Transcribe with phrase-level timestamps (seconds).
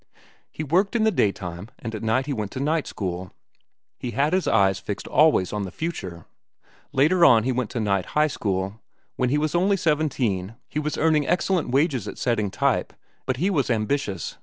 [0.49, 3.29] "He worked in the daytime, and at night he went to night school.
[3.99, 6.25] He had his eyes fixed always on the future.
[6.91, 8.81] Later on he went to night high school.
[9.15, 12.93] When he was only seventeen, he was earning excellent wages at setting type,
[13.27, 14.39] but he was ambitious.